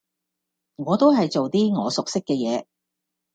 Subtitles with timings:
[0.77, 2.65] 我都係做啲我熟悉嘅嘢